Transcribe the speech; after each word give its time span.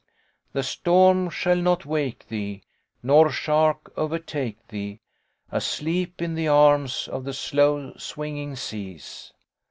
''The 0.53 0.63
storm 0.63 1.29
shall 1.29 1.57
not 1.57 1.85
wake 1.85 2.27
thee, 2.27 2.63
Nor 3.03 3.29
shark 3.29 3.93
overtake 3.95 4.57
thee, 4.69 4.99
Asleep 5.51 6.23
in 6.23 6.33
the 6.33 6.47
arms 6.47 7.07
of 7.07 7.23
the 7.23 7.33
slow 7.33 7.93
swinging 7.97 8.55
seas.' 8.55 9.31